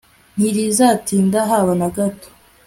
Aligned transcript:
ntirizatinda 0.37 1.39
haba 1.49 1.71
nagato 1.79 2.29